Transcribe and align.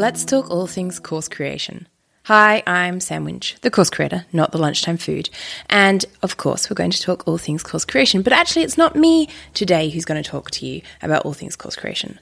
Let's 0.00 0.24
talk 0.24 0.50
all 0.50 0.66
things 0.66 0.98
course 0.98 1.28
creation. 1.28 1.86
Hi, 2.22 2.62
I'm 2.66 3.00
Sam 3.00 3.22
Winch, 3.22 3.56
the 3.60 3.70
course 3.70 3.90
creator, 3.90 4.24
not 4.32 4.50
the 4.50 4.56
lunchtime 4.56 4.96
food. 4.96 5.28
And 5.68 6.06
of 6.22 6.38
course, 6.38 6.70
we're 6.70 6.74
going 6.74 6.90
to 6.92 7.02
talk 7.02 7.28
all 7.28 7.36
things 7.36 7.62
course 7.62 7.84
creation, 7.84 8.22
but 8.22 8.32
actually, 8.32 8.62
it's 8.62 8.78
not 8.78 8.96
me 8.96 9.28
today 9.52 9.90
who's 9.90 10.06
going 10.06 10.22
to 10.22 10.26
talk 10.26 10.50
to 10.52 10.64
you 10.64 10.80
about 11.02 11.26
all 11.26 11.34
things 11.34 11.54
course 11.54 11.76
creation. 11.76 12.18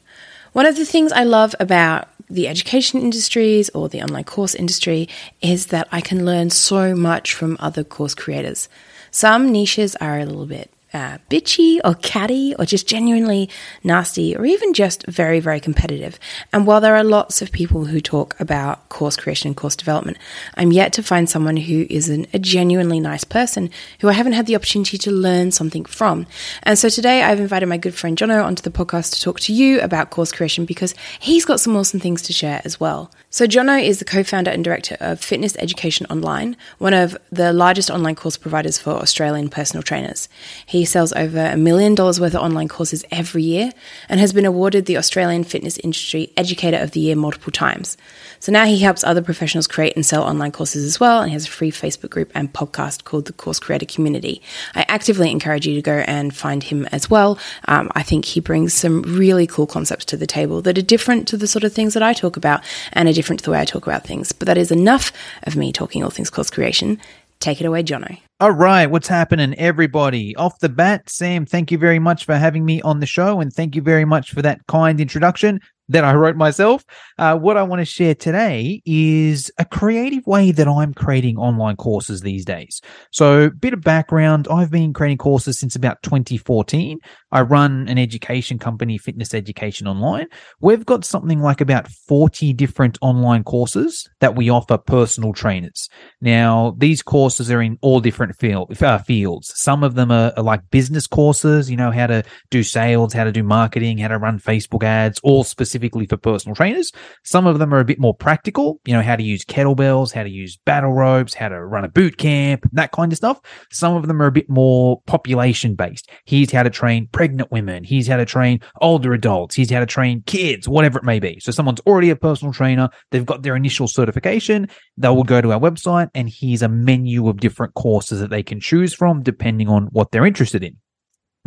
One 0.54 0.66
of 0.66 0.74
the 0.74 0.84
things 0.84 1.12
I 1.12 1.22
love 1.22 1.54
about 1.60 2.08
the 2.28 2.48
education 2.48 3.00
industries 3.00 3.68
or 3.68 3.88
the 3.88 4.02
online 4.02 4.24
course 4.24 4.56
industry 4.56 5.08
is 5.40 5.66
that 5.66 5.86
I 5.92 6.00
can 6.00 6.24
learn 6.24 6.50
so 6.50 6.96
much 6.96 7.32
from 7.32 7.56
other 7.60 7.84
course 7.84 8.16
creators. 8.16 8.68
Some 9.12 9.52
niches 9.52 9.94
are 10.00 10.18
a 10.18 10.26
little 10.26 10.46
bit 10.46 10.72
uh, 10.92 11.18
bitchy 11.30 11.80
or 11.84 11.94
catty 11.94 12.54
or 12.58 12.64
just 12.64 12.88
genuinely 12.88 13.48
nasty 13.84 14.36
or 14.36 14.44
even 14.44 14.72
just 14.72 15.06
very, 15.06 15.40
very 15.40 15.60
competitive. 15.60 16.18
And 16.52 16.66
while 16.66 16.80
there 16.80 16.96
are 16.96 17.04
lots 17.04 17.42
of 17.42 17.52
people 17.52 17.86
who 17.86 18.00
talk 18.00 18.38
about 18.40 18.88
course 18.88 19.16
creation 19.16 19.48
and 19.48 19.56
course 19.56 19.76
development, 19.76 20.18
I'm 20.54 20.72
yet 20.72 20.92
to 20.94 21.02
find 21.02 21.28
someone 21.28 21.56
who 21.56 21.86
is 21.90 22.08
an, 22.08 22.26
a 22.32 22.38
genuinely 22.38 23.00
nice 23.00 23.24
person 23.24 23.70
who 24.00 24.08
I 24.08 24.12
haven't 24.12 24.32
had 24.32 24.46
the 24.46 24.56
opportunity 24.56 24.98
to 24.98 25.10
learn 25.10 25.52
something 25.52 25.84
from. 25.84 26.26
And 26.62 26.78
so 26.78 26.88
today 26.88 27.22
I've 27.22 27.40
invited 27.40 27.66
my 27.66 27.76
good 27.76 27.94
friend 27.94 28.16
Jono 28.16 28.44
onto 28.44 28.62
the 28.62 28.70
podcast 28.70 29.14
to 29.14 29.20
talk 29.20 29.40
to 29.40 29.52
you 29.52 29.80
about 29.80 30.10
course 30.10 30.32
creation 30.32 30.64
because 30.64 30.94
he's 31.18 31.44
got 31.44 31.60
some 31.60 31.76
awesome 31.76 32.00
things 32.00 32.22
to 32.22 32.32
share 32.32 32.62
as 32.64 32.80
well. 32.80 33.10
So 33.30 33.46
Jono 33.46 33.84
is 33.84 33.98
the 33.98 34.06
co-founder 34.06 34.50
and 34.50 34.64
director 34.64 34.96
of 35.00 35.20
Fitness 35.20 35.54
Education 35.58 36.06
Online, 36.08 36.56
one 36.78 36.94
of 36.94 37.14
the 37.30 37.52
largest 37.52 37.90
online 37.90 38.14
course 38.14 38.38
providers 38.38 38.78
for 38.78 38.92
Australian 38.92 39.50
personal 39.50 39.82
trainers. 39.82 40.30
He 40.64 40.86
sells 40.86 41.12
over 41.12 41.38
a 41.38 41.56
million 41.58 41.94
dollars 41.94 42.18
worth 42.18 42.34
of 42.34 42.40
online 42.40 42.68
courses 42.68 43.04
every 43.10 43.42
year 43.42 43.70
and 44.08 44.18
has 44.18 44.32
been 44.32 44.46
awarded 44.46 44.86
the 44.86 44.96
Australian 44.96 45.44
Fitness 45.44 45.76
Industry 45.76 46.32
Educator 46.38 46.78
of 46.78 46.92
the 46.92 47.00
Year 47.00 47.16
multiple 47.16 47.52
times. 47.52 47.98
So 48.40 48.50
now 48.50 48.64
he 48.64 48.78
helps 48.78 49.04
other 49.04 49.20
professionals 49.20 49.66
create 49.66 49.94
and 49.94 50.06
sell 50.06 50.22
online 50.22 50.52
courses 50.52 50.82
as 50.86 50.98
well, 50.98 51.20
and 51.20 51.28
he 51.28 51.34
has 51.34 51.46
a 51.46 51.50
free 51.50 51.70
Facebook 51.70 52.08
group 52.08 52.32
and 52.34 52.50
podcast 52.50 53.04
called 53.04 53.26
the 53.26 53.34
Course 53.34 53.60
Creator 53.60 53.86
Community. 53.86 54.40
I 54.74 54.86
actively 54.88 55.30
encourage 55.30 55.66
you 55.66 55.74
to 55.74 55.82
go 55.82 56.02
and 56.06 56.34
find 56.34 56.62
him 56.62 56.86
as 56.92 57.10
well. 57.10 57.38
Um, 57.66 57.90
I 57.94 58.02
think 58.02 58.24
he 58.24 58.40
brings 58.40 58.72
some 58.72 59.02
really 59.02 59.46
cool 59.46 59.66
concepts 59.66 60.06
to 60.06 60.16
the 60.16 60.26
table 60.26 60.62
that 60.62 60.78
are 60.78 60.82
different 60.82 61.28
to 61.28 61.36
the 61.36 61.46
sort 61.46 61.64
of 61.64 61.74
things 61.74 61.92
that 61.92 62.02
I 62.02 62.14
talk 62.14 62.38
about 62.38 62.64
and 62.94 63.06
are 63.06 63.18
different 63.18 63.27
to 63.36 63.44
the 63.44 63.50
way 63.50 63.60
I 63.60 63.64
talk 63.64 63.86
about 63.86 64.04
things. 64.04 64.32
But 64.32 64.46
that 64.46 64.58
is 64.58 64.70
enough 64.70 65.12
of 65.44 65.56
me 65.56 65.72
talking 65.72 66.02
all 66.02 66.10
things 66.10 66.30
course 66.30 66.50
creation. 66.50 67.00
Take 67.40 67.60
it 67.60 67.66
away, 67.66 67.82
Jono. 67.82 68.18
All 68.40 68.52
right, 68.52 68.86
what's 68.86 69.08
happening, 69.08 69.52
everybody? 69.54 70.36
Off 70.36 70.60
the 70.60 70.68
bat, 70.68 71.10
Sam, 71.10 71.44
thank 71.44 71.72
you 71.72 71.78
very 71.78 71.98
much 71.98 72.24
for 72.24 72.36
having 72.36 72.64
me 72.64 72.80
on 72.82 73.00
the 73.00 73.06
show, 73.06 73.40
and 73.40 73.52
thank 73.52 73.74
you 73.74 73.82
very 73.82 74.04
much 74.04 74.30
for 74.30 74.42
that 74.42 74.64
kind 74.68 75.00
introduction 75.00 75.58
that 75.88 76.04
I 76.04 76.14
wrote 76.14 76.36
myself. 76.36 76.84
Uh, 77.18 77.36
what 77.36 77.56
I 77.56 77.62
want 77.62 77.80
to 77.80 77.84
share 77.84 78.14
today 78.14 78.82
is 78.84 79.50
a 79.58 79.64
creative 79.64 80.26
way 80.26 80.52
that 80.52 80.68
I'm 80.68 80.94
creating 80.94 81.38
online 81.38 81.76
courses 81.76 82.20
these 82.20 82.44
days. 82.44 82.80
So, 83.10 83.50
bit 83.50 83.72
of 83.72 83.80
background 83.80 84.46
I've 84.50 84.70
been 84.70 84.92
creating 84.92 85.18
courses 85.18 85.58
since 85.58 85.74
about 85.74 86.02
2014. 86.02 86.98
I 87.32 87.40
run 87.42 87.88
an 87.88 87.98
education 87.98 88.58
company, 88.58 88.98
Fitness 88.98 89.34
Education 89.34 89.86
Online. 89.86 90.26
We've 90.60 90.86
got 90.86 91.04
something 91.04 91.40
like 91.40 91.60
about 91.60 91.88
40 91.88 92.52
different 92.52 92.98
online 93.00 93.44
courses 93.44 94.08
that 94.20 94.36
we 94.36 94.50
offer 94.50 94.78
personal 94.78 95.32
trainers. 95.32 95.88
Now, 96.20 96.74
these 96.78 97.02
courses 97.02 97.50
are 97.50 97.62
in 97.62 97.78
all 97.82 98.00
different 98.00 98.27
field, 98.36 98.82
uh, 98.82 98.98
fields. 98.98 99.52
Some 99.56 99.82
of 99.84 99.94
them 99.94 100.10
are, 100.10 100.32
are 100.36 100.42
like 100.42 100.70
business 100.70 101.06
courses, 101.06 101.70
you 101.70 101.76
know, 101.76 101.90
how 101.90 102.06
to 102.06 102.22
do 102.50 102.62
sales, 102.62 103.12
how 103.12 103.24
to 103.24 103.32
do 103.32 103.42
marketing, 103.42 103.98
how 103.98 104.08
to 104.08 104.18
run 104.18 104.38
Facebook 104.38 104.82
ads, 104.82 105.20
all 105.22 105.44
specifically 105.44 106.06
for 106.06 106.16
personal 106.16 106.54
trainers. 106.54 106.92
Some 107.24 107.46
of 107.46 107.58
them 107.58 107.72
are 107.72 107.80
a 107.80 107.84
bit 107.84 107.98
more 107.98 108.14
practical, 108.14 108.80
you 108.84 108.92
know, 108.92 109.02
how 109.02 109.16
to 109.16 109.22
use 109.22 109.44
kettlebells, 109.44 110.12
how 110.12 110.22
to 110.22 110.30
use 110.30 110.56
battle 110.64 110.92
ropes, 110.92 111.34
how 111.34 111.48
to 111.48 111.64
run 111.64 111.84
a 111.84 111.88
boot 111.88 112.18
camp, 112.18 112.68
that 112.72 112.92
kind 112.92 113.12
of 113.12 113.16
stuff. 113.16 113.40
Some 113.70 113.96
of 113.96 114.06
them 114.06 114.22
are 114.22 114.26
a 114.26 114.32
bit 114.32 114.48
more 114.48 115.00
population 115.06 115.74
based. 115.74 116.10
Here's 116.24 116.50
how 116.50 116.62
to 116.62 116.70
train 116.70 117.08
pregnant 117.12 117.50
women. 117.50 117.84
Here's 117.84 118.06
how 118.06 118.16
to 118.16 118.24
train 118.24 118.60
older 118.80 119.12
adults. 119.12 119.56
Here's 119.56 119.70
how 119.70 119.80
to 119.80 119.86
train 119.86 120.22
kids, 120.26 120.68
whatever 120.68 120.98
it 120.98 121.04
may 121.04 121.18
be. 121.18 121.40
So 121.40 121.52
someone's 121.52 121.80
already 121.80 122.10
a 122.10 122.16
personal 122.16 122.52
trainer. 122.52 122.88
They've 123.10 123.26
got 123.26 123.42
their 123.42 123.56
initial 123.56 123.88
certification. 123.88 124.68
They 124.96 125.08
will 125.08 125.24
go 125.24 125.40
to 125.40 125.52
our 125.52 125.60
website 125.60 126.10
and 126.14 126.28
here's 126.28 126.62
a 126.62 126.68
menu 126.68 127.28
of 127.28 127.40
different 127.40 127.74
courses 127.74 128.17
that 128.20 128.30
they 128.30 128.42
can 128.42 128.60
choose 128.60 128.94
from 128.94 129.22
depending 129.22 129.68
on 129.68 129.84
what 129.86 130.10
they're 130.10 130.26
interested 130.26 130.62
in. 130.62 130.76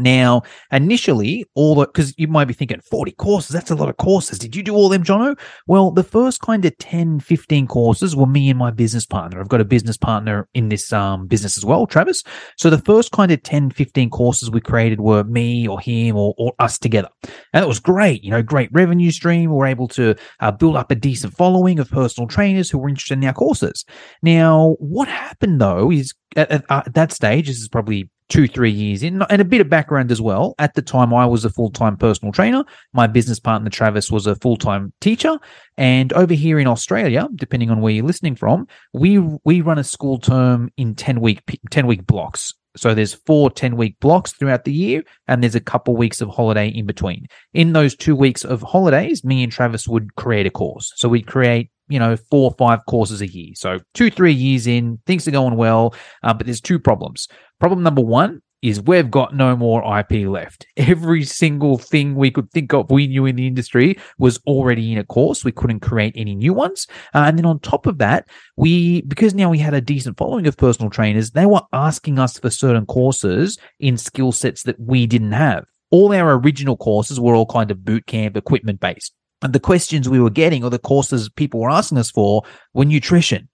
Now, 0.02 0.44
initially, 0.72 1.46
all 1.56 1.76
the 1.76 1.86
because 1.86 2.14
you 2.18 2.28
might 2.28 2.46
be 2.46 2.54
thinking 2.54 2.80
40 2.82 3.12
courses, 3.14 3.52
that's 3.52 3.72
a 3.72 3.76
lot 3.76 3.90
of 3.90 3.98
courses. 3.98 4.40
Did 4.40 4.56
you 4.56 4.64
do 4.64 4.76
all 4.76 4.90
them, 4.90 5.04
Jono? 5.04 5.38
Well, 5.68 5.92
the 5.92 6.04
first 6.04 6.42
kind 6.42 6.66
of 6.66 6.78
10, 6.78 7.20
15 7.20 7.68
courses 7.68 8.16
were 8.16 8.26
me 8.26 8.50
and 8.50 8.58
my 8.58 8.72
business 8.72 9.06
partner. 9.06 9.40
I've 9.40 9.50
got 9.50 9.62
a 9.62 9.66
business 9.66 9.98
partner 9.98 10.48
in 10.54 10.70
this 10.70 10.92
um, 10.94 11.28
business 11.28 11.58
as 11.58 11.66
well, 11.66 11.86
Travis. 11.86 12.24
So 12.58 12.70
the 12.70 12.78
first 12.78 13.12
kind 13.12 13.32
of 13.32 13.44
10, 13.44 13.72
15 13.72 14.10
courses 14.10 14.50
we 14.50 14.62
created 14.62 15.02
were 15.02 15.24
me 15.24 15.68
or 15.68 15.80
him 15.80 16.16
or, 16.16 16.34
or 16.38 16.54
us 16.60 16.78
together. 16.78 17.10
And 17.54 17.64
it 17.64 17.68
was 17.68 17.80
great, 17.80 18.24
you 18.24 18.32
know, 18.32 18.42
great 18.42 18.70
revenue 18.72 19.12
stream. 19.12 19.50
We 19.50 19.56
were 19.56 19.66
able 19.66 19.88
to 19.90 20.16
uh, 20.40 20.52
build 20.52 20.76
up 20.76 20.92
a 20.92 20.96
decent 20.96 21.36
following 21.36 21.80
of 21.80 21.90
personal 21.90 22.28
trainers 22.28 22.70
who 22.70 22.78
were 22.78 22.90
interested 22.90 23.18
in 23.18 23.26
our 23.26 23.34
courses. 23.34 23.86
Now, 24.22 24.76
what 24.80 25.08
happened 25.08 25.62
though 25.62 25.92
is 25.92 26.14
at, 26.36 26.52
at, 26.52 26.66
at 26.70 26.94
that 26.94 27.12
stage, 27.12 27.48
this 27.48 27.60
is 27.60 27.68
probably 27.68 28.10
two, 28.32 28.48
three 28.48 28.72
years 28.72 29.04
in, 29.04 29.22
and 29.24 29.42
a 29.42 29.46
bit 29.46 29.62
of 29.62 29.70
background 29.70 30.10
as 30.10 30.22
well. 30.22 30.56
At 30.58 30.74
the 30.74 30.82
time, 30.82 31.14
I 31.14 31.26
was 31.26 31.44
a 31.44 31.50
full 31.50 31.70
time 31.70 31.98
personal 31.98 32.32
trainer. 32.32 32.64
My 32.94 33.06
business 33.06 33.40
partner, 33.40 33.70
Travis, 33.70 34.10
was 34.10 34.26
a 34.26 34.36
full 34.38 34.58
time 34.58 34.94
teacher. 35.02 35.38
And 35.78 36.12
over 36.14 36.34
here 36.34 36.58
in 36.58 36.66
Australia, 36.68 37.28
depending 37.36 37.70
on 37.70 37.82
where 37.82 37.92
you're 37.92 38.06
listening 38.06 38.36
from, 38.36 38.68
we 38.94 39.20
we 39.44 39.62
run 39.62 39.78
a 39.78 39.84
school 39.84 40.18
term 40.18 40.72
in 40.78 40.96
10 40.96 41.20
week 41.20 41.42
10 41.70 41.86
week 41.86 42.08
blocks. 42.08 42.54
So 42.78 42.94
there's 42.94 43.14
four 43.14 43.52
10 43.52 43.76
week 43.76 44.00
blocks 44.00 44.32
throughout 44.32 44.64
the 44.64 44.72
year, 44.72 45.04
and 45.28 45.44
there's 45.44 45.56
a 45.56 45.60
couple 45.60 45.96
weeks 45.98 46.22
of 46.22 46.30
holiday 46.30 46.70
in 46.70 46.86
between. 46.86 47.28
In 47.54 47.74
those 47.74 47.96
two 47.96 48.16
weeks 48.16 48.46
of 48.46 48.62
holidays, 48.62 49.26
me 49.26 49.44
and 49.44 49.52
Travis 49.52 49.90
would 49.90 50.16
create 50.16 50.48
a 50.48 50.52
course. 50.52 50.94
So 50.96 51.10
we'd 51.10 51.28
create 51.28 51.70
you 51.92 52.00
know, 52.00 52.16
four 52.16 52.52
or 52.52 52.56
five 52.58 52.86
courses 52.88 53.22
a 53.22 53.28
year. 53.28 53.52
So 53.56 53.80
two, 53.94 54.10
three 54.10 54.34
years 54.34 54.68
in, 54.68 55.00
things 55.06 55.28
are 55.28 55.32
going 55.32 55.56
well, 55.56 55.96
uh, 56.24 56.34
but 56.34 56.48
there's 56.48 56.62
two 56.62 56.80
problems. 56.80 57.28
Problem 57.60 57.84
number 57.84 58.02
one 58.02 58.42
is 58.62 58.82
we've 58.82 59.10
got 59.10 59.36
no 59.36 59.56
more 59.56 59.82
IP 60.00 60.28
left. 60.28 60.68
Every 60.78 61.24
single 61.24 61.78
thing 61.78 62.16
we 62.16 62.32
could 62.32 62.52
think 62.52 62.74
of 62.74 62.92
we 62.92 63.08
knew 63.08 63.26
in 63.26 63.36
the 63.36 63.48
industry 63.48 63.98
was 64.18 64.40
already 64.46 64.92
in 64.92 64.98
a 64.98 65.04
course. 65.04 65.44
We 65.44 65.52
couldn't 65.52 65.80
create 65.80 66.14
any 66.16 66.36
new 66.36 66.54
ones. 66.54 66.88
Uh, 67.14 67.26
and 67.28 67.38
then 67.38 67.46
on 67.46 67.60
top 67.60 67.88
of 67.88 67.98
that, 67.98 68.28
we, 68.58 69.02
because 69.02 69.34
now 69.34 69.50
we 69.50 69.58
had 69.58 69.74
a 69.74 69.82
decent 69.82 70.18
following 70.18 70.48
of 70.48 70.58
personal 70.58 70.90
trainers, 70.90 71.32
they 71.32 71.46
were 71.46 71.62
asking 71.74 72.20
us 72.20 72.38
for 72.38 72.50
certain 72.50 72.86
courses 72.86 73.58
in 73.80 73.98
skill 73.98 74.32
sets 74.32 74.64
that 74.64 74.80
we 74.80 75.08
didn't 75.08 75.32
have. 75.32 75.66
All 75.90 76.14
our 76.14 76.38
original 76.38 76.78
courses 76.78 77.20
were 77.20 77.36
all 77.36 77.46
kind 77.46 77.72
of 77.72 77.84
boot 77.84 78.06
camp 78.06 78.38
equipment 78.38 78.80
based. 78.80 79.14
And 79.42 79.54
the 79.54 79.60
questions 79.60 80.08
we 80.08 80.20
were 80.20 80.30
getting 80.30 80.64
or 80.64 80.70
the 80.70 80.80
courses 80.80 81.30
people 81.30 81.60
were 81.60 81.70
asking 81.70 81.98
us 81.98 82.12
for 82.12 82.44
were 82.74 82.86
nutrition. 82.86 83.48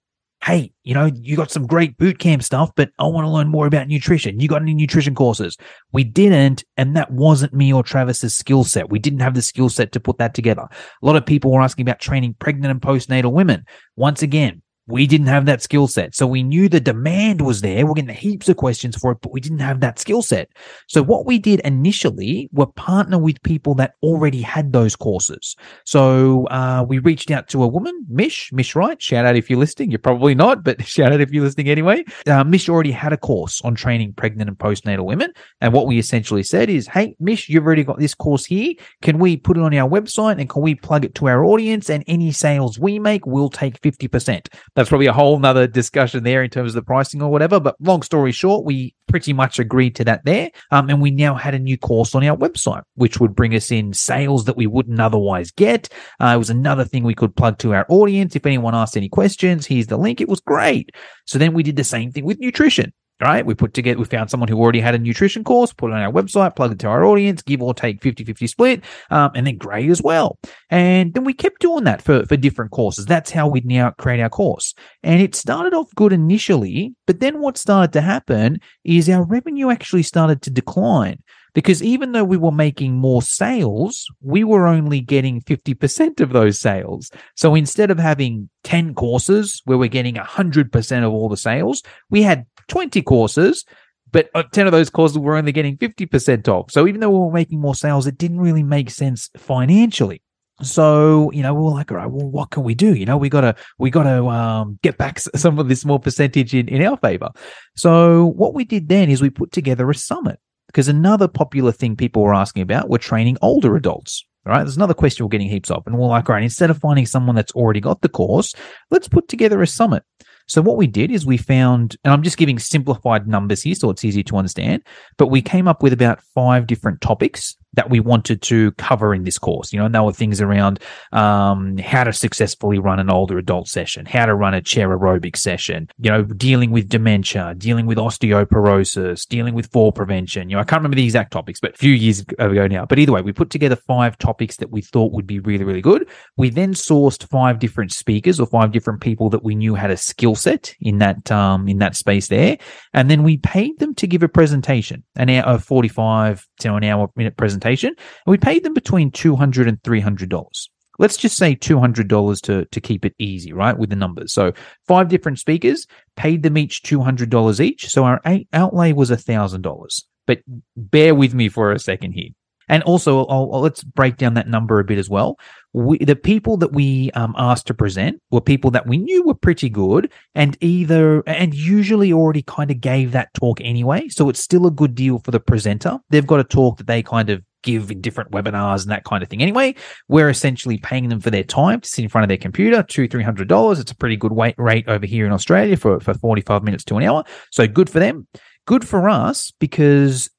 Hey, 0.44 0.71
you 0.83 0.94
know, 0.94 1.06
you 1.06 1.35
got 1.35 1.50
some 1.50 1.65
great 1.65 1.97
boot 1.97 2.19
camp 2.19 2.44
stuff, 2.44 2.69
but 2.75 2.91
I 3.00 3.07
want 3.07 3.25
to 3.25 3.31
learn 3.31 3.47
more 3.47 3.65
about 3.65 3.88
nutrition. 3.88 4.39
You 4.39 4.47
got 4.47 4.62
any 4.62 4.75
nutrition 4.75 5.15
courses? 5.15 5.57
We 5.94 6.03
didn't. 6.03 6.63
And 6.77 6.95
that 6.95 7.09
wasn't 7.12 7.53
me 7.53 7.73
or 7.73 7.81
Travis's 7.81 8.38
skill 8.38 8.63
set. 8.63 8.91
We 8.91 9.00
didn't 9.00 9.21
have 9.21 9.33
the 9.33 9.41
skill 9.41 9.69
set 9.69 9.91
to 9.94 10.00
put 10.00 10.19
that 10.19 10.35
together. 10.35 10.62
A 10.62 11.06
lot 11.06 11.15
of 11.15 11.25
people 11.25 11.51
were 11.51 11.62
asking 11.62 11.83
about 11.83 12.00
training 12.00 12.35
pregnant 12.38 12.69
and 12.69 12.81
postnatal 12.81 13.31
women. 13.31 13.65
Once 13.95 14.21
again, 14.21 14.62
we 14.88 15.06
didn't 15.06 15.28
have 15.28 15.45
that 15.45 15.62
skill 15.62 15.88
set. 15.88 16.16
So 16.16 16.25
we 16.25 16.44
knew 16.44 16.69
the 16.69 16.80
demand 16.80 17.42
was 17.42 17.62
there. 17.62 17.86
We're 17.86 17.94
getting 17.94 18.16
heaps 18.16 18.48
of 18.48 18.56
questions 18.56 18.95
for 18.95 19.12
it, 19.12 19.19
but 19.22 19.34
we 19.34 19.42
didn't 19.42 19.60
have 19.60 19.81
that 19.81 20.00
skill 20.00 20.22
set. 20.22 20.50
So 20.88 21.04
what 21.04 21.25
we 21.25 21.39
did 21.39 21.60
initially 21.62 22.50
were 22.54 22.68
partner 22.68 23.18
with 23.18 23.42
people 23.44 23.75
that 23.75 23.95
already 24.01 24.42
had 24.42 24.72
those 24.72 24.95
courses. 24.95 25.56
So 25.84 26.45
uh, 26.48 26.86
we 26.88 27.00
reached 27.00 27.31
out 27.31 27.50
to 27.50 27.63
a 27.63 27.68
woman, 27.68 28.06
Mish, 28.10 28.51
Mish 28.54 28.75
Wright. 28.75 29.01
Shout 29.01 29.25
out 29.25 29.36
if 29.36 29.50
you're 29.50 29.60
listening. 29.60 29.92
You're 29.92 30.00
probably 30.00 30.36
not, 30.36 30.63
but 30.63 30.86
shout 30.86 31.12
out 31.12 31.19
if 31.19 31.31
you're 31.31 31.44
listening 31.44 31.69
anyway. 31.69 32.06
Uh, 32.25 32.44
Mish 32.45 32.69
already 32.69 32.92
had 32.92 33.12
a 33.12 33.18
course 33.18 33.62
on 33.62 33.75
training 33.75 34.13
pregnant 34.13 34.50
and 34.50 34.57
postnatal 34.57 35.06
women. 35.06 35.34
And 35.60 35.74
what 35.74 35.88
we 35.88 36.00
essentially 36.00 36.44
said 36.44 36.69
is, 36.69 36.88
hey, 36.88 37.16
Mish, 37.19 37.50
you've 37.50 37.66
already 37.66 37.84
got 37.84 38.00
this 38.00 38.16
course 38.16 38.45
here. 38.45 38.74
Can 39.01 39.19
we 39.19 39.36
put 39.36 39.57
it 39.57 39.63
on 39.63 39.74
our 39.74 39.89
website 39.89 40.39
and 40.39 40.50
can 40.50 40.62
we 40.62 40.75
plug 40.75 41.04
it 41.04 41.13
to 41.16 41.28
our 41.28 41.44
audience? 41.44 41.89
And 41.89 42.06
any 42.07 42.31
sales 42.31 42.80
we 42.80 43.00
make, 43.00 43.25
we'll 43.25 43.50
take 43.50 43.81
50% 43.81 44.48
that's 44.77 44.89
probably 44.89 45.07
a 45.07 45.13
whole 45.13 45.39
nother 45.39 45.65
discussion 45.65 46.24
there 46.24 46.44
in 46.44 46.51
terms 46.51 46.69
of 46.69 46.75
the 46.75 46.85
pricing 46.85 47.19
or 47.19 47.31
whatever. 47.31 47.59
But 47.59 47.81
long 47.81 48.03
story 48.03 48.31
short, 48.31 48.63
we 48.63 48.94
pretty 49.07 49.33
much 49.33 49.57
agreed 49.57 49.95
to 49.95 50.06
that 50.06 50.24
there. 50.24 50.51
Um, 50.69 50.88
and 50.91 51.01
we 51.01 51.09
now 51.09 51.33
had 51.33 51.56
a 51.56 51.59
new 51.59 51.79
course 51.79 52.13
on 52.13 52.24
our 52.24 52.38
website, 52.38 52.83
which 52.94 53.19
would 53.19 53.35
bring 53.35 53.56
us 53.56 53.71
in 53.71 53.91
sales 53.94 54.45
that 54.45 54.56
we 54.56 54.68
wouldn't 54.68 55.00
otherwise 55.00 55.50
get. 55.50 55.89
Uh, 56.21 56.33
it 56.35 56.38
was 56.38 56.51
another 56.51 56.85
thing 56.85 57.01
we 57.01 57.15
could 57.15 57.35
plug 57.35 57.57
to 57.57 57.74
our 57.74 57.88
audience. 57.89 58.35
If 58.35 58.45
anyone 58.45 58.75
asked 58.75 58.95
any 58.95 59.09
questions, 59.09 59.65
here's 59.65 59.88
the 59.88 59.97
link. 59.97 60.21
It 60.21 60.29
was 60.29 60.41
great. 60.41 60.91
So 61.25 61.39
then 61.39 61.53
we 61.53 61.63
did 61.63 61.75
the 61.75 61.83
same 61.83 62.12
thing 62.12 62.25
with 62.25 62.39
nutrition 62.39 62.94
right? 63.19 63.45
We 63.45 63.55
put 63.55 63.73
together, 63.73 63.99
we 63.99 64.05
found 64.05 64.29
someone 64.29 64.49
who 64.49 64.59
already 64.59 64.79
had 64.79 64.95
a 64.95 64.99
nutrition 64.99 65.43
course, 65.43 65.73
put 65.73 65.91
it 65.91 65.93
on 65.93 66.01
our 66.01 66.11
website, 66.11 66.55
plug 66.55 66.73
it 66.73 66.79
to 66.79 66.87
our 66.87 67.03
audience, 67.03 67.41
give 67.41 67.61
or 67.61 67.73
take 67.73 68.01
50 68.01 68.23
50 68.23 68.47
split, 68.47 68.83
um, 69.09 69.31
and 69.35 69.47
then 69.47 69.57
great 69.57 69.89
as 69.89 70.01
well. 70.01 70.37
And 70.69 71.13
then 71.13 71.23
we 71.23 71.33
kept 71.33 71.61
doing 71.61 71.83
that 71.85 72.01
for, 72.01 72.25
for 72.25 72.37
different 72.37 72.71
courses. 72.71 73.05
That's 73.05 73.31
how 73.31 73.47
we'd 73.47 73.65
now 73.65 73.91
create 73.91 74.19
our 74.19 74.29
course. 74.29 74.73
And 75.03 75.21
it 75.21 75.35
started 75.35 75.73
off 75.73 75.93
good 75.95 76.13
initially, 76.13 76.93
but 77.05 77.19
then 77.19 77.41
what 77.41 77.57
started 77.57 77.93
to 77.93 78.01
happen 78.01 78.59
is 78.83 79.09
our 79.09 79.23
revenue 79.23 79.71
actually 79.71 80.03
started 80.03 80.41
to 80.43 80.49
decline 80.49 81.21
because 81.53 81.81
even 81.81 82.11
though 82.11 82.23
we 82.23 82.38
were 82.38 82.51
making 82.51 82.94
more 82.94 83.21
sales, 83.21 84.07
we 84.21 84.44
were 84.44 84.67
only 84.67 84.99
getting 84.99 85.41
50% 85.41 86.19
of 86.19 86.31
those 86.31 86.59
sales. 86.59 87.09
So 87.35 87.55
instead 87.55 87.91
of 87.91 87.99
having 87.99 88.49
10 88.63 88.94
courses 88.94 89.61
where 89.65 89.77
we're 89.77 89.88
getting 89.88 90.15
100% 90.15 91.03
of 91.03 91.13
all 91.13 91.29
the 91.29 91.38
sales, 91.38 91.83
we 92.09 92.21
had 92.21 92.45
20 92.67 93.01
courses, 93.01 93.65
but 94.11 94.29
uh, 94.35 94.44
10 94.51 94.67
of 94.67 94.71
those 94.71 94.89
courses 94.89 95.17
we're 95.17 95.35
only 95.35 95.51
getting 95.51 95.77
50% 95.77 96.47
off. 96.47 96.71
So 96.71 96.88
even 96.88 97.01
though 97.01 97.09
we 97.09 97.19
were 97.19 97.31
making 97.31 97.59
more 97.59 97.75
sales, 97.75 98.07
it 98.07 98.17
didn't 98.17 98.39
really 98.39 98.63
make 98.63 98.89
sense 98.89 99.29
financially. 99.38 100.21
So, 100.63 101.31
you 101.31 101.43
know, 101.43 101.53
we 101.53 101.67
are 101.67 101.75
like, 101.75 101.91
all 101.91 101.97
right, 101.97 102.09
well, 102.09 102.27
what 102.27 102.50
can 102.50 102.63
we 102.63 102.73
do? 102.73 102.95
You 102.95 103.05
know, 103.05 103.17
we 103.17 103.29
gotta, 103.29 103.55
we 103.77 103.91
gotta, 103.91 104.25
um, 104.25 104.79
get 104.81 104.97
back 104.97 105.19
some 105.35 105.59
of 105.59 105.69
this 105.69 105.81
small 105.81 106.00
percentage 106.00 106.55
in, 106.55 106.67
in 106.67 106.81
our 106.83 106.97
favor. 106.97 107.29
So 107.75 108.25
what 108.25 108.55
we 108.55 108.65
did 108.65 108.89
then 108.89 109.09
is 109.09 109.21
we 109.21 109.29
put 109.29 109.51
together 109.51 109.88
a 109.89 109.95
summit 109.95 110.39
because 110.67 110.87
another 110.87 111.27
popular 111.27 111.71
thing 111.71 111.95
people 111.95 112.21
were 112.21 112.35
asking 112.35 112.61
about 112.61 112.89
were 112.89 112.97
training 112.97 113.37
older 113.41 113.75
adults. 113.75 114.23
Right. 114.45 114.63
There's 114.63 114.77
another 114.77 114.93
question 114.93 115.25
we're 115.25 115.29
getting 115.29 115.49
heaps 115.49 115.69
of. 115.69 115.85
And 115.85 115.97
we're 115.97 116.07
like, 116.07 116.29
all 116.29 116.35
right, 116.35 116.43
instead 116.43 116.69
of 116.69 116.77
finding 116.77 117.05
someone 117.05 117.35
that's 117.35 117.51
already 117.51 117.81
got 117.81 117.99
the 117.99 118.07
course, 118.07 118.55
let's 118.91 119.09
put 119.09 119.27
together 119.27 119.61
a 119.61 119.67
summit. 119.67 120.03
So 120.47 120.61
what 120.61 120.77
we 120.77 120.87
did 120.87 121.11
is 121.11 121.25
we 121.25 121.35
found, 121.35 121.97
and 122.05 122.13
I'm 122.13 122.23
just 122.23 122.37
giving 122.37 122.57
simplified 122.57 123.27
numbers 123.27 123.63
here 123.63 123.75
so 123.75 123.89
it's 123.89 124.05
easy 124.05 124.23
to 124.23 124.37
understand, 124.37 124.83
but 125.17 125.27
we 125.27 125.41
came 125.41 125.67
up 125.67 125.83
with 125.83 125.91
about 125.91 126.21
five 126.33 126.65
different 126.65 127.01
topics 127.01 127.57
that 127.77 127.89
we 127.89 128.01
wanted 128.01 128.41
to 128.41 128.71
cover 128.74 129.15
in 129.15 129.24
this 129.24 129.38
course. 129.38 129.71
You 129.71 129.79
know, 129.79 129.85
and 129.85 129.95
there 129.95 130.03
were 130.03 130.12
things 130.12 130.41
around 130.41 130.79
um, 131.13 131.77
how 131.77 132.03
to 132.03 132.12
successfully 132.12 132.79
run 132.79 133.00
an 133.00 133.09
older 133.09 133.38
adult 133.38 133.69
session, 133.69 134.06
how 134.06 134.25
to 134.25 134.35
run 134.35 134.53
a 134.53 134.62
chair 134.62 134.89
aerobic 134.89 135.38
session, 135.38 135.88
you 136.00 136.12
know, 136.12 136.24
dealing 136.24 136.71
with 136.71 136.89
dementia, 136.89 137.53
dealing 137.57 137.85
with 137.85 137.97
osteoporosis, 137.97 139.25
dealing 139.27 139.53
with 139.53 139.71
fall 139.71 139.91
prevention. 139.91 140.50
You 140.50 140.56
know, 140.56 140.62
I 140.62 140.65
can't 140.65 140.81
remember 140.81 140.97
the 140.97 141.06
exact 141.06 141.31
topics, 141.31 141.59
but 141.59 141.75
a 141.75 141.77
few 141.77 141.94
years 141.94 142.19
ago 142.19 142.68
now. 142.68 142.85
But 142.85 143.00
either 143.00 143.12
way, 143.12 143.21
we 143.21 143.31
put 143.31 143.51
together 143.51 143.75
five 143.75 144.18
topics 144.18 144.57
that 144.57 144.71
we 144.71 144.81
thought 144.81 145.13
would 145.13 145.27
be 145.27 145.39
really, 145.39 145.63
really 145.63 145.81
good. 145.81 146.09
We 146.35 146.50
then 146.50 146.74
sourced 146.74 147.29
five 147.29 147.59
different 147.59 147.94
speakers 147.94 148.39
or 148.39 148.47
five 148.47 148.71
different 148.71 149.01
people 149.01 149.29
that 149.29 149.44
we 149.44 149.53
knew 149.53 149.75
had 149.75 149.91
a 149.91 149.97
skill 149.97 150.33
set 150.33 150.75
in 150.81 150.97
that 150.97 151.31
um, 151.31 151.68
in 151.68 151.77
that 151.77 151.95
space 151.95 152.27
there, 152.27 152.57
and 152.94 153.12
then 153.12 153.21
we 153.21 153.38
paid 153.38 153.77
them 153.77 153.94
to 153.95 154.07
give 154.07 154.24
a 154.24 154.27
presentation, 154.27 155.03
an 155.15 155.29
hour, 155.29 155.56
a 155.56 155.59
forty-five 155.59 156.44
to 156.62 156.74
an 156.74 156.83
hour 156.83 157.12
minute 157.15 157.38
presentation 157.38 157.66
and 157.67 157.97
we 158.25 158.37
paid 158.37 158.63
them 158.63 158.73
between 158.73 159.11
$200 159.11 159.67
and 159.67 159.81
$300. 159.81 160.67
Let's 160.99 161.17
just 161.17 161.37
say 161.37 161.55
$200 161.55 162.41
to, 162.41 162.65
to 162.65 162.81
keep 162.81 163.05
it 163.05 163.13
easy, 163.19 163.53
right? 163.53 163.77
With 163.77 163.89
the 163.89 163.95
numbers. 163.95 164.33
So 164.33 164.53
five 164.87 165.09
different 165.09 165.39
speakers 165.39 165.85
paid 166.15 166.43
them 166.43 166.57
each 166.57 166.81
$200 166.83 167.59
each. 167.59 167.87
So 167.89 168.03
our 168.03 168.21
outlay 168.53 168.93
was 168.93 169.11
$1,000. 169.11 170.03
But 170.25 170.39
bear 170.75 171.13
with 171.15 171.33
me 171.33 171.49
for 171.49 171.71
a 171.71 171.79
second 171.79 172.13
here. 172.13 172.29
And 172.69 172.83
also, 172.83 173.25
I'll, 173.27 173.49
I'll, 173.53 173.61
let's 173.61 173.83
break 173.83 174.17
down 174.17 174.33
that 174.33 174.49
number 174.49 174.79
a 174.79 174.83
bit 174.83 174.97
as 174.97 175.09
well. 175.09 175.39
We, 175.73 175.99
the 175.99 176.15
people 176.15 176.57
that 176.57 176.73
we 176.73 177.11
um, 177.11 177.33
asked 177.37 177.67
to 177.67 177.73
present 177.73 178.21
were 178.29 178.41
people 178.41 178.71
that 178.71 178.87
we 178.87 178.97
knew 178.97 179.23
were 179.23 179.35
pretty 179.35 179.69
good 179.69 180.11
and 180.35 180.57
either, 180.59 181.23
and 181.27 181.53
usually 181.53 182.11
already 182.11 182.41
kind 182.41 182.69
of 182.69 182.81
gave 182.81 183.13
that 183.13 183.33
talk 183.33 183.61
anyway. 183.61 184.09
So 184.09 184.27
it's 184.27 184.41
still 184.41 184.67
a 184.67 184.71
good 184.71 184.95
deal 184.95 185.19
for 185.19 185.31
the 185.31 185.39
presenter. 185.39 185.99
They've 186.09 186.27
got 186.27 186.41
a 186.41 186.43
talk 186.43 186.77
that 186.77 186.87
they 186.87 187.03
kind 187.03 187.29
of 187.29 187.41
give 187.67 187.91
in 187.91 188.01
different 188.01 188.31
webinars 188.31 188.83
and 188.83 188.91
that 188.91 189.03
kind 189.03 189.21
of 189.21 189.29
thing. 189.29 189.41
Anyway, 189.41 189.75
we're 190.07 190.29
essentially 190.29 190.77
paying 190.77 191.09
them 191.09 191.19
for 191.19 191.29
their 191.29 191.43
time 191.43 191.81
to 191.81 191.87
sit 191.87 192.03
in 192.03 192.09
front 192.09 192.23
of 192.23 192.29
their 192.29 192.37
computer, 192.37 192.81
two, 192.81 193.07
three 193.07 193.23
hundred 193.23 193.47
dollars. 193.49 193.79
It's 193.79 193.91
a 193.91 193.95
pretty 193.95 194.15
good 194.15 194.31
weight 194.31 194.55
rate 194.57 194.87
over 194.87 195.05
here 195.05 195.25
in 195.25 195.33
Australia 195.33 195.75
for, 195.75 195.99
for 195.99 196.13
45 196.13 196.63
minutes 196.63 196.85
to 196.85 196.95
an 196.95 197.03
hour. 197.03 197.23
So 197.51 197.67
good 197.67 197.89
for 197.89 197.99
them. 197.99 198.27
Good 198.65 198.87
for 198.87 199.09
us 199.09 199.51
because 199.59 200.29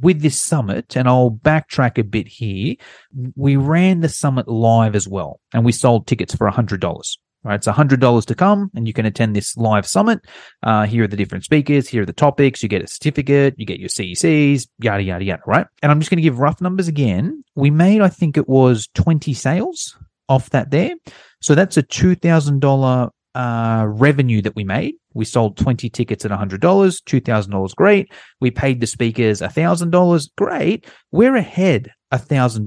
with 0.00 0.20
this 0.22 0.40
summit, 0.40 0.96
and 0.96 1.08
I'll 1.08 1.30
backtrack 1.30 1.98
a 1.98 2.04
bit 2.04 2.28
here, 2.28 2.76
we 3.34 3.56
ran 3.56 4.00
the 4.00 4.08
summit 4.08 4.46
live 4.46 4.94
as 4.94 5.08
well, 5.08 5.40
and 5.52 5.64
we 5.64 5.72
sold 5.72 6.06
tickets 6.06 6.34
for 6.34 6.48
$100. 6.48 7.18
Right, 7.46 7.54
it's 7.54 7.68
$100 7.68 8.26
to 8.26 8.34
come, 8.34 8.72
and 8.74 8.88
you 8.88 8.92
can 8.92 9.06
attend 9.06 9.36
this 9.36 9.56
live 9.56 9.86
summit. 9.86 10.18
Uh, 10.64 10.84
here 10.84 11.04
are 11.04 11.06
the 11.06 11.16
different 11.16 11.44
speakers. 11.44 11.86
Here 11.86 12.02
are 12.02 12.06
the 12.06 12.12
topics. 12.12 12.60
You 12.60 12.68
get 12.68 12.82
a 12.82 12.88
certificate. 12.88 13.54
You 13.56 13.64
get 13.64 13.78
your 13.78 13.88
CECs, 13.88 14.66
yada, 14.80 15.04
yada, 15.04 15.24
yada, 15.24 15.42
right? 15.46 15.64
And 15.80 15.92
I'm 15.92 16.00
just 16.00 16.10
going 16.10 16.18
to 16.18 16.24
give 16.24 16.40
rough 16.40 16.60
numbers 16.60 16.88
again. 16.88 17.44
We 17.54 17.70
made, 17.70 18.00
I 18.00 18.08
think 18.08 18.36
it 18.36 18.48
was 18.48 18.88
20 18.94 19.32
sales 19.32 19.96
off 20.28 20.50
that 20.50 20.72
there. 20.72 20.94
So 21.40 21.54
that's 21.54 21.76
a 21.76 21.84
$2,000 21.84 23.10
uh, 23.36 23.86
revenue 23.86 24.42
that 24.42 24.56
we 24.56 24.64
made. 24.64 24.96
We 25.14 25.24
sold 25.24 25.56
20 25.56 25.88
tickets 25.90 26.24
at 26.24 26.32
$100, 26.32 26.58
$2,000, 26.58 27.74
great. 27.76 28.12
We 28.40 28.50
paid 28.50 28.80
the 28.80 28.88
speakers 28.88 29.40
$1,000, 29.40 30.30
great. 30.36 30.86
We're 31.12 31.36
ahead 31.36 31.92
$1,000. 32.12 32.64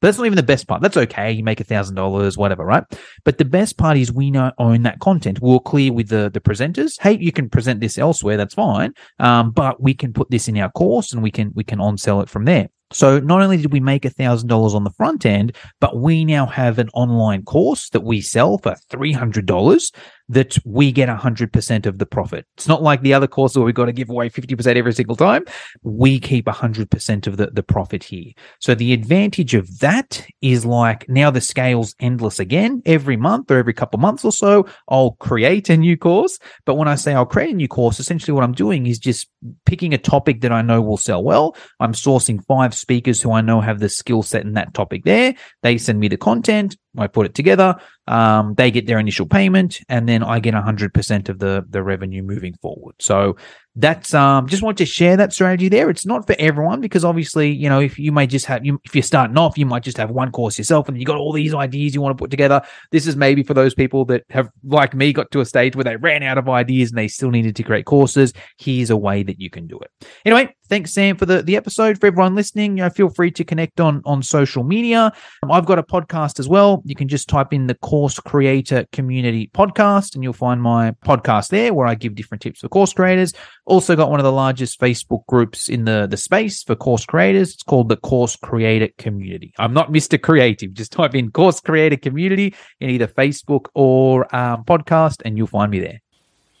But 0.00 0.08
that's 0.08 0.18
not 0.18 0.26
even 0.26 0.36
the 0.36 0.42
best 0.42 0.66
part. 0.66 0.82
That's 0.82 0.96
okay. 0.96 1.32
You 1.32 1.44
make 1.44 1.58
$1,000, 1.58 2.36
whatever, 2.36 2.64
right? 2.64 2.84
But 3.24 3.38
the 3.38 3.44
best 3.44 3.76
part 3.76 3.96
is 3.96 4.12
we 4.12 4.30
know, 4.30 4.52
own 4.58 4.82
that 4.82 5.00
content. 5.00 5.40
We're 5.40 5.60
clear 5.60 5.92
with 5.92 6.08
the, 6.08 6.30
the 6.32 6.40
presenters. 6.40 7.00
Hey, 7.00 7.18
you 7.18 7.32
can 7.32 7.48
present 7.50 7.80
this 7.80 7.98
elsewhere. 7.98 8.36
That's 8.36 8.54
fine. 8.54 8.94
Um, 9.18 9.50
but 9.50 9.82
we 9.82 9.94
can 9.94 10.12
put 10.12 10.30
this 10.30 10.48
in 10.48 10.56
our 10.58 10.70
course 10.70 11.12
and 11.12 11.22
we 11.22 11.30
can, 11.30 11.52
we 11.54 11.64
can 11.64 11.80
on 11.80 11.98
sell 11.98 12.20
it 12.20 12.28
from 12.28 12.44
there. 12.44 12.68
So 12.92 13.20
not 13.20 13.40
only 13.40 13.56
did 13.56 13.72
we 13.72 13.78
make 13.78 14.02
$1,000 14.02 14.74
on 14.74 14.84
the 14.84 14.90
front 14.90 15.24
end, 15.24 15.56
but 15.80 15.98
we 15.98 16.24
now 16.24 16.46
have 16.46 16.78
an 16.78 16.88
online 16.92 17.44
course 17.44 17.88
that 17.90 18.00
we 18.00 18.20
sell 18.20 18.58
for 18.58 18.74
$300 18.90 19.92
that 20.30 20.56
we 20.64 20.92
get 20.92 21.08
100% 21.08 21.86
of 21.86 21.98
the 21.98 22.06
profit. 22.06 22.46
It's 22.56 22.68
not 22.68 22.82
like 22.82 23.02
the 23.02 23.12
other 23.12 23.26
courses 23.26 23.58
where 23.58 23.66
we've 23.66 23.74
got 23.74 23.86
to 23.86 23.92
give 23.92 24.08
away 24.08 24.30
50% 24.30 24.76
every 24.76 24.92
single 24.92 25.16
time. 25.16 25.44
We 25.82 26.20
keep 26.20 26.46
100% 26.46 27.26
of 27.26 27.36
the, 27.36 27.48
the 27.48 27.64
profit 27.64 28.04
here. 28.04 28.32
So 28.60 28.76
the 28.76 28.92
advantage 28.92 29.54
of 29.54 29.80
that 29.80 30.24
is 30.40 30.64
like 30.64 31.08
now 31.08 31.32
the 31.32 31.40
scale's 31.40 31.96
endless 31.98 32.38
again. 32.38 32.80
Every 32.86 33.16
month 33.16 33.50
or 33.50 33.58
every 33.58 33.74
couple 33.74 33.98
months 33.98 34.24
or 34.24 34.30
so, 34.30 34.66
I'll 34.88 35.12
create 35.12 35.68
a 35.68 35.76
new 35.76 35.96
course. 35.96 36.38
But 36.64 36.76
when 36.76 36.86
I 36.86 36.94
say 36.94 37.12
I'll 37.12 37.26
create 37.26 37.50
a 37.50 37.56
new 37.56 37.68
course, 37.68 37.98
essentially 37.98 38.32
what 38.32 38.44
I'm 38.44 38.52
doing 38.52 38.86
is 38.86 39.00
just 39.00 39.28
picking 39.66 39.92
a 39.92 39.98
topic 39.98 40.42
that 40.42 40.52
I 40.52 40.62
know 40.62 40.80
will 40.80 40.96
sell 40.96 41.24
well. 41.24 41.56
I'm 41.80 41.92
sourcing 41.92 42.44
five 42.46 42.72
speakers 42.72 43.20
who 43.20 43.32
I 43.32 43.40
know 43.40 43.60
have 43.60 43.80
the 43.80 43.88
skill 43.88 44.22
set 44.22 44.42
in 44.42 44.52
that 44.52 44.74
topic 44.74 45.02
there. 45.04 45.34
They 45.62 45.76
send 45.76 45.98
me 45.98 46.06
the 46.06 46.16
content. 46.16 46.76
I 46.98 47.06
put 47.06 47.26
it 47.26 47.34
together. 47.34 47.76
Um, 48.06 48.54
they 48.54 48.70
get 48.70 48.86
their 48.86 48.98
initial 48.98 49.26
payment, 49.26 49.80
and 49.88 50.08
then 50.08 50.22
I 50.22 50.40
get 50.40 50.54
100% 50.54 51.28
of 51.28 51.38
the 51.38 51.64
the 51.68 51.82
revenue 51.82 52.22
moving 52.22 52.54
forward. 52.60 52.96
So 52.98 53.36
that's 53.80 54.14
um 54.14 54.46
just 54.48 54.62
want 54.62 54.78
to 54.78 54.86
share 54.86 55.16
that 55.16 55.32
strategy 55.32 55.68
there. 55.68 55.90
It's 55.90 56.06
not 56.06 56.26
for 56.26 56.36
everyone 56.38 56.80
because 56.80 57.04
obviously, 57.04 57.50
you 57.50 57.68
know, 57.68 57.80
if 57.80 57.98
you 57.98 58.12
may 58.12 58.26
just 58.26 58.46
have 58.46 58.64
you 58.64 58.80
if 58.84 58.94
you're 58.94 59.02
starting 59.02 59.38
off, 59.38 59.56
you 59.56 59.66
might 59.66 59.82
just 59.82 59.96
have 59.96 60.10
one 60.10 60.30
course 60.32 60.58
yourself 60.58 60.88
and 60.88 60.98
you 60.98 61.04
got 61.04 61.16
all 61.16 61.32
these 61.32 61.54
ideas 61.54 61.94
you 61.94 62.00
want 62.00 62.16
to 62.16 62.22
put 62.22 62.30
together. 62.30 62.62
This 62.90 63.06
is 63.06 63.16
maybe 63.16 63.42
for 63.42 63.54
those 63.54 63.74
people 63.74 64.04
that 64.06 64.24
have 64.30 64.50
like 64.64 64.94
me 64.94 65.12
got 65.12 65.30
to 65.32 65.40
a 65.40 65.44
stage 65.44 65.76
where 65.76 65.84
they 65.84 65.96
ran 65.96 66.22
out 66.22 66.38
of 66.38 66.48
ideas 66.48 66.90
and 66.90 66.98
they 66.98 67.08
still 67.08 67.30
needed 67.30 67.56
to 67.56 67.62
create 67.62 67.86
courses. 67.86 68.32
Here's 68.58 68.90
a 68.90 68.96
way 68.96 69.22
that 69.22 69.40
you 69.40 69.50
can 69.50 69.66
do 69.66 69.78
it. 69.78 69.90
Anyway, 70.24 70.54
thanks 70.68 70.92
Sam 70.92 71.16
for 71.16 71.26
the 71.26 71.42
the 71.42 71.56
episode. 71.56 72.00
For 72.00 72.06
everyone 72.06 72.34
listening, 72.34 72.76
you 72.76 72.84
know, 72.84 72.90
feel 72.90 73.08
free 73.08 73.30
to 73.32 73.44
connect 73.44 73.80
on 73.80 74.02
on 74.04 74.22
social 74.22 74.64
media. 74.64 75.12
Um, 75.42 75.50
I've 75.50 75.66
got 75.66 75.78
a 75.78 75.82
podcast 75.82 76.38
as 76.38 76.48
well. 76.48 76.82
You 76.84 76.94
can 76.94 77.08
just 77.08 77.28
type 77.28 77.52
in 77.52 77.66
the 77.66 77.74
Course 77.74 78.18
Creator 78.18 78.86
Community 78.92 79.50
Podcast 79.54 80.14
and 80.14 80.24
you'll 80.24 80.32
find 80.32 80.60
my 80.60 80.92
podcast 81.04 81.48
there 81.48 81.74
where 81.74 81.86
I 81.86 81.94
give 81.94 82.14
different 82.14 82.42
tips 82.42 82.60
for 82.60 82.68
course 82.68 82.92
creators. 82.92 83.32
Also 83.70 83.94
got 83.94 84.10
one 84.10 84.18
of 84.18 84.24
the 84.24 84.32
largest 84.32 84.80
Facebook 84.80 85.24
groups 85.26 85.68
in 85.68 85.84
the, 85.84 86.08
the 86.10 86.16
space 86.16 86.64
for 86.64 86.74
course 86.74 87.06
creators. 87.06 87.54
It's 87.54 87.62
called 87.62 87.88
the 87.88 87.96
Course 87.96 88.34
Creator 88.34 88.88
Community. 88.98 89.54
I'm 89.58 89.72
not 89.72 89.92
Mr. 89.92 90.20
Creative. 90.20 90.74
Just 90.74 90.90
type 90.90 91.14
in 91.14 91.30
Course 91.30 91.60
Creator 91.60 91.98
Community 91.98 92.52
in 92.80 92.90
either 92.90 93.06
Facebook 93.06 93.66
or 93.74 94.24
um, 94.34 94.64
podcast 94.64 95.22
and 95.24 95.38
you'll 95.38 95.46
find 95.46 95.70
me 95.70 95.78
there. 95.78 96.00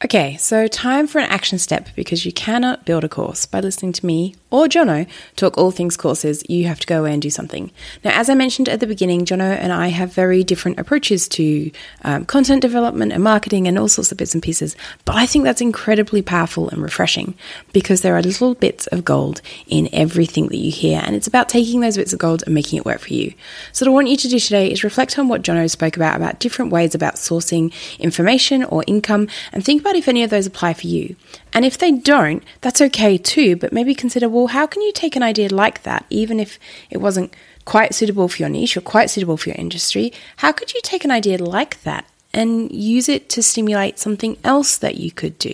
Okay, 0.04 0.36
so 0.36 0.68
time 0.68 1.08
for 1.08 1.18
an 1.18 1.28
action 1.28 1.58
step 1.58 1.88
because 1.96 2.24
you 2.24 2.32
cannot 2.32 2.86
build 2.86 3.02
a 3.02 3.08
course 3.08 3.44
by 3.44 3.58
listening 3.58 3.92
to 3.94 4.06
me 4.06 4.36
or 4.50 4.66
Jono 4.66 5.08
talk 5.36 5.56
all 5.56 5.70
things 5.70 5.96
courses. 5.96 6.42
You 6.48 6.66
have 6.66 6.80
to 6.80 6.86
go 6.86 7.00
away 7.00 7.12
and 7.12 7.22
do 7.22 7.30
something. 7.30 7.70
Now, 8.04 8.18
as 8.18 8.28
I 8.28 8.34
mentioned 8.34 8.68
at 8.68 8.80
the 8.80 8.86
beginning, 8.86 9.24
Jono 9.24 9.56
and 9.56 9.72
I 9.72 9.88
have 9.88 10.12
very 10.12 10.42
different 10.44 10.78
approaches 10.78 11.28
to 11.28 11.70
um, 12.02 12.24
content 12.24 12.62
development 12.62 13.12
and 13.12 13.22
marketing 13.22 13.68
and 13.68 13.78
all 13.78 13.88
sorts 13.88 14.12
of 14.12 14.18
bits 14.18 14.34
and 14.34 14.42
pieces. 14.42 14.76
But 15.04 15.16
I 15.16 15.26
think 15.26 15.44
that's 15.44 15.60
incredibly 15.60 16.22
powerful 16.22 16.68
and 16.68 16.82
refreshing 16.82 17.34
because 17.72 18.02
there 18.02 18.16
are 18.16 18.22
little 18.22 18.54
bits 18.54 18.86
of 18.88 19.04
gold 19.04 19.40
in 19.66 19.88
everything 19.92 20.48
that 20.48 20.56
you 20.56 20.70
hear, 20.70 21.00
and 21.04 21.14
it's 21.14 21.26
about 21.26 21.48
taking 21.48 21.80
those 21.80 21.96
bits 21.96 22.12
of 22.12 22.18
gold 22.18 22.42
and 22.44 22.54
making 22.54 22.78
it 22.78 22.86
work 22.86 23.00
for 23.00 23.12
you. 23.12 23.32
So, 23.72 23.86
what 23.86 23.90
I 23.90 23.94
want 23.94 24.08
you 24.08 24.16
to 24.16 24.28
do 24.28 24.38
today 24.38 24.70
is 24.70 24.84
reflect 24.84 25.18
on 25.18 25.28
what 25.28 25.42
Jono 25.42 25.68
spoke 25.70 25.96
about 25.96 26.16
about 26.16 26.40
different 26.40 26.72
ways 26.72 26.94
about 26.94 27.14
sourcing 27.14 27.72
information 27.98 28.64
or 28.64 28.84
income, 28.86 29.28
and 29.52 29.64
think 29.64 29.80
about 29.80 29.96
if 29.96 30.08
any 30.08 30.22
of 30.22 30.30
those 30.30 30.46
apply 30.46 30.74
for 30.74 30.86
you. 30.86 31.16
And 31.52 31.64
if 31.64 31.78
they 31.78 31.92
don't, 31.92 32.42
that's 32.60 32.80
okay 32.80 33.18
too, 33.18 33.56
but 33.56 33.72
maybe 33.72 33.94
consider 33.94 34.28
well, 34.40 34.48
how 34.48 34.66
can 34.66 34.80
you 34.80 34.92
take 34.92 35.16
an 35.16 35.22
idea 35.22 35.50
like 35.50 35.82
that, 35.82 36.06
even 36.08 36.40
if 36.40 36.58
it 36.88 36.96
wasn't 36.96 37.34
quite 37.66 37.94
suitable 37.94 38.26
for 38.26 38.38
your 38.38 38.48
niche 38.48 38.74
or 38.74 38.80
quite 38.80 39.10
suitable 39.10 39.36
for 39.36 39.50
your 39.50 39.56
industry? 39.58 40.14
How 40.38 40.50
could 40.50 40.72
you 40.72 40.80
take 40.82 41.04
an 41.04 41.10
idea 41.10 41.36
like 41.36 41.82
that 41.82 42.06
and 42.32 42.72
use 42.72 43.06
it 43.06 43.28
to 43.30 43.42
stimulate 43.42 43.98
something 43.98 44.38
else 44.42 44.78
that 44.78 44.96
you 44.96 45.12
could 45.12 45.38
do? 45.38 45.52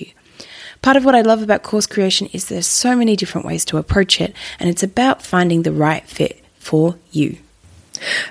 Part 0.82 0.96
of 0.96 1.04
what 1.04 1.16
I 1.16 1.22
love 1.22 1.42
about 1.42 1.64
course 1.64 1.86
creation 1.86 2.28
is 2.32 2.44
there's 2.44 2.66
so 2.66 2.94
many 2.94 3.16
different 3.16 3.44
ways 3.44 3.64
to 3.64 3.76
approach 3.76 4.20
it, 4.20 4.34
and 4.60 4.70
it's 4.70 4.84
about 4.84 5.20
finding 5.20 5.62
the 5.62 5.72
right 5.72 6.06
fit 6.08 6.44
for 6.60 6.96
you. 7.10 7.38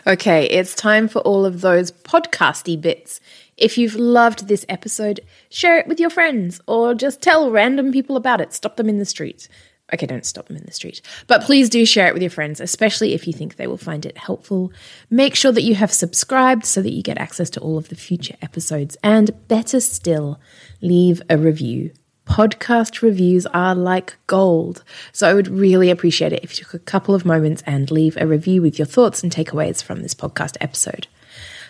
Okay, 0.08 0.46
it's 0.46 0.74
time 0.74 1.10
for 1.10 1.20
all 1.20 1.46
of 1.46 1.60
those 1.60 1.92
podcasty 1.92 2.80
bits. 2.80 3.20
If 3.58 3.78
you've 3.78 3.96
loved 3.96 4.48
this 4.48 4.66
episode, 4.70 5.20
share 5.50 5.80
it 5.80 5.88
with 5.88 6.00
your 6.00 6.10
friends 6.10 6.62
or 6.66 6.94
just 6.94 7.22
tell 7.22 7.52
random 7.52 7.92
people 7.92 8.16
about 8.16 8.40
it. 8.40 8.54
Stop 8.54 8.78
them 8.78 8.88
in 8.88 9.00
the 9.00 9.06
street. 9.06 9.50
Okay, 9.94 10.08
don't 10.08 10.26
stop 10.26 10.48
them 10.48 10.58
in 10.58 10.66
the 10.66 10.72
street. 10.72 11.02
But 11.28 11.44
please 11.44 11.70
do 11.70 11.86
share 11.86 12.08
it 12.08 12.14
with 12.14 12.24
your 12.24 12.32
friends, 12.32 12.60
especially 12.60 13.14
if 13.14 13.28
you 13.28 13.34
think 13.34 13.56
they 13.56 13.68
will 13.68 13.78
find 13.78 14.06
it 14.06 14.18
helpful. 14.18 14.72
Make 15.12 15.36
sure 15.36 15.52
that 15.52 15.62
you 15.62 15.76
have 15.76 15.94
subscribed 15.94 16.66
so 16.66 16.82
that 16.82 16.94
you 16.94 17.04
get 17.04 17.20
access 17.20 17.52
to 17.52 17.60
all 17.60 17.78
of 17.78 17.90
the 17.90 17.96
future 17.96 18.36
episodes. 18.42 18.98
And 19.04 19.48
better 19.48 19.80
still, 19.80 20.40
leave 20.82 21.22
a 21.30 21.38
review. 21.38 21.92
Podcast 22.26 23.04
reviews 23.04 23.46
are 23.48 23.76
like 23.76 24.18
gold. 24.26 24.84
So 25.12 25.30
I 25.30 25.36
would 25.36 25.48
really 25.48 25.92
appreciate 25.92 26.34
it 26.34 26.44
if 26.44 26.58
you 26.58 26.66
took 26.66 26.74
a 26.74 26.80
couple 26.80 27.14
of 27.14 27.24
moments 27.24 27.62
and 27.68 27.92
leave 27.92 28.18
a 28.18 28.26
review 28.26 28.64
with 28.64 28.80
your 28.80 28.88
thoughts 28.88 29.22
and 29.22 29.32
takeaways 29.32 29.84
from 29.84 30.02
this 30.02 30.16
podcast 30.16 30.58
episode. 30.60 31.06